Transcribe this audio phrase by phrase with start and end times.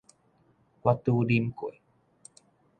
[0.81, 1.71] 我拄啉過